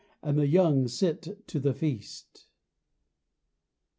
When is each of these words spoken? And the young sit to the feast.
And 0.23 0.35
the 0.39 0.47
young 0.47 0.87
sit 0.87 1.45
to 1.47 1.59
the 1.59 1.75
feast. 1.75 2.47